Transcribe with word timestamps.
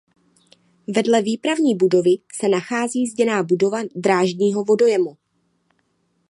Vedle 0.87 1.21
výpravní 1.21 1.75
budovy 1.75 2.09
se 2.33 2.49
nachází 2.49 3.07
zděná 3.07 3.43
budova 3.43 3.79
drážního 3.95 4.63
vodojemu. 4.63 5.17